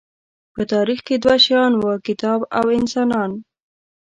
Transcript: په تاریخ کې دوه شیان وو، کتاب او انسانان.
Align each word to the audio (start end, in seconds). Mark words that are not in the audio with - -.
په 0.53 0.61
تاریخ 0.73 0.99
کې 1.07 1.15
دوه 1.23 1.35
شیان 1.45 1.71
وو، 1.75 1.93
کتاب 2.07 2.39
او 2.57 2.65
انسانان. 2.79 3.31